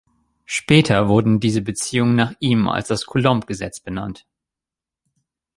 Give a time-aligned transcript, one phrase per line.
[0.45, 4.25] Später wurden diese Beziehungen nach ihm als das Coulomb-Gesetz benannt.